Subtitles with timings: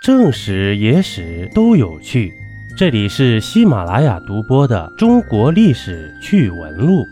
[0.00, 2.32] 正史、野史都有趣。
[2.76, 7.02] 这里是喜马拉雅独播的《中国历史趣闻录》。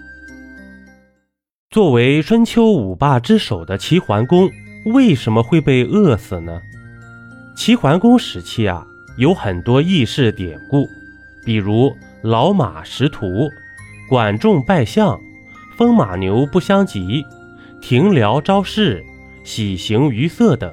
[1.69, 4.49] 作为春秋五霸之首的齐桓公，
[4.85, 6.61] 为什么会被饿死呢？
[7.57, 10.87] 齐桓公时期啊，有很多轶事典故，
[11.45, 11.93] 比如
[12.23, 13.51] 老马识途、
[14.09, 15.21] 管仲拜相、
[15.77, 17.25] 风马牛不相及、
[17.83, 19.05] 庭僚招士、
[19.43, 20.73] 喜形于色等。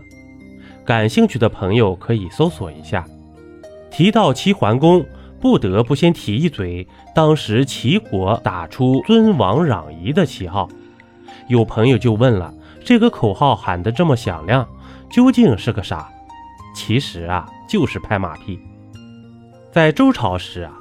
[0.86, 3.06] 感兴趣的朋友可以搜索一下。
[3.90, 5.06] 提到齐桓公，
[5.40, 10.68] 不得不先提一嘴当时齐国打出“尊王攘夷”的旗号。
[11.48, 14.68] 有朋友就问了：这个口号喊得这么响亮，
[15.12, 16.10] 究竟是个啥？
[16.76, 18.60] 其实啊，就是拍马屁。
[19.72, 20.74] 在周朝时啊，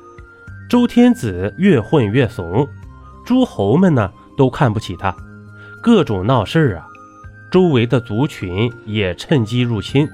[0.68, 2.66] 周天子越混越怂，
[3.26, 5.14] 诸侯们呢都看不起他，
[5.82, 6.86] 各种闹事儿啊。
[7.52, 10.08] 周围的族群也趁机入侵。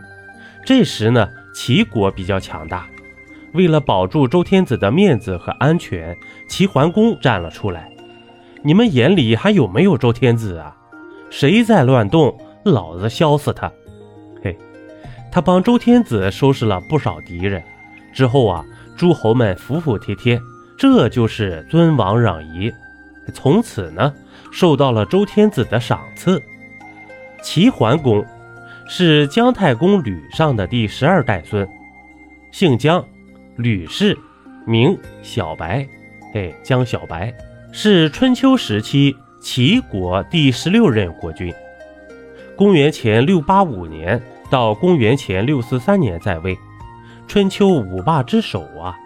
[0.66, 2.88] 这时呢，齐国比较强大，
[3.52, 6.18] 为了保住周天子的面子和安全，
[6.48, 7.92] 齐桓公站了出来。
[8.64, 10.76] 你们眼里还有没有周天子啊？
[11.30, 13.70] 谁再乱动，老子削死他！
[14.42, 14.58] 嘿，
[15.30, 17.62] 他帮周天子收拾了不少敌人。
[18.12, 18.64] 之后啊，
[18.96, 20.40] 诸侯们服服帖帖，
[20.76, 22.72] 这就是尊王攘夷。
[23.32, 24.12] 从此呢，
[24.50, 26.42] 受到了周天子的赏赐。
[27.42, 28.24] 齐桓公
[28.88, 31.66] 是姜太公吕尚的第十二代孙，
[32.50, 33.04] 姓姜，
[33.56, 34.16] 吕氏，
[34.66, 35.86] 名小白，
[36.34, 37.32] 哎，姜小白
[37.70, 41.52] 是春秋时期齐国第十六任国君，
[42.56, 46.58] 公元前六八五年到公元前六四三年在位，
[47.26, 48.96] 春秋五霸之首啊，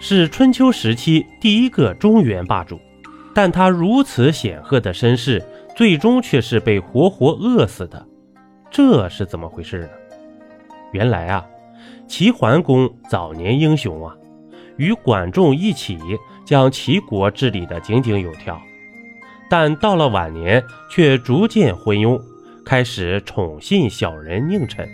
[0.00, 2.78] 是春秋时期第一个中原霸主，
[3.34, 5.42] 但他如此显赫的身世。
[5.74, 8.06] 最终却是被活活饿死的，
[8.70, 9.88] 这是怎么回事呢？
[10.92, 11.44] 原来啊，
[12.06, 14.14] 齐桓公早年英雄啊，
[14.76, 15.98] 与管仲一起
[16.44, 18.60] 将齐国治理得井井有条，
[19.50, 22.20] 但到了晚年却逐渐昏庸，
[22.64, 24.88] 开始宠信小人佞臣。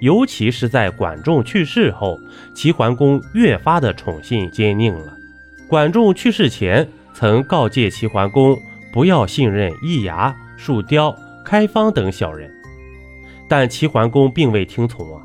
[0.00, 2.18] 尤其是在管仲去世后，
[2.54, 5.16] 齐桓公越发的宠信奸佞了。
[5.66, 8.54] 管仲去世前曾告诫齐桓公。
[8.92, 11.14] 不要信任易牙、树雕、
[11.44, 12.50] 开方等小人，
[13.48, 15.22] 但齐桓公并未听从啊。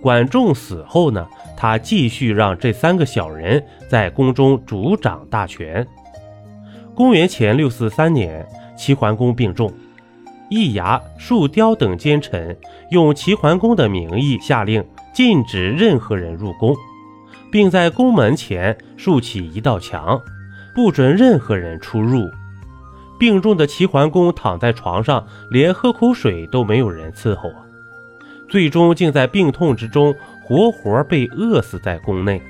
[0.00, 1.26] 管仲死后呢，
[1.56, 5.86] 他继续让这三个小人在宫中主掌大权。
[6.94, 8.46] 公元前六四三年，
[8.76, 9.72] 齐桓公病重，
[10.48, 12.56] 易牙、树雕等奸臣
[12.90, 16.76] 用齐桓公的名义下令禁止任何人入宫，
[17.50, 20.20] 并在宫门前竖起一道墙，
[20.74, 22.28] 不准任何人出入。
[23.22, 27.62] 病重的齐桓公躺在床上，连喝口水都没有人伺候啊！
[28.48, 30.12] 最终竟在病痛之中
[30.42, 32.42] 活活被饿死在宫内。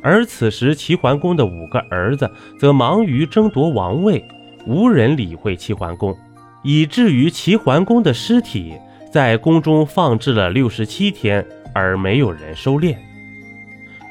[0.00, 4.24] 而此时，齐桓公的五个儿子则忙于争夺王位，
[4.64, 6.16] 无人理会齐桓公，
[6.62, 8.74] 以至于齐桓公的尸体
[9.10, 12.94] 在宫中放置了六十七天，而没有人收敛。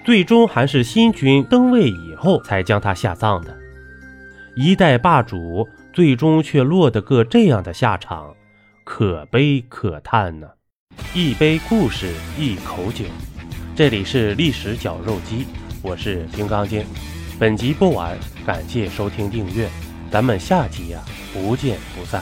[0.04, 3.58] 最终还是新君登位以后才将他下葬的。
[4.62, 8.36] 一代霸主最终却落得个这样的下场，
[8.84, 10.50] 可悲可叹呢。
[11.14, 13.06] 一杯故事，一口酒，
[13.74, 15.48] 这里是历史绞肉机，
[15.82, 16.84] 我是金刚经。
[17.40, 19.70] 本集播完，感谢收听订阅，
[20.12, 21.00] 咱们下集呀，
[21.32, 22.22] 不见不散。